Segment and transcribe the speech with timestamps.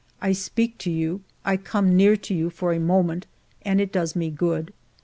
[0.17, 3.27] 1 speak to you, I come near to you for a moment,
[3.61, 4.73] and it does me good..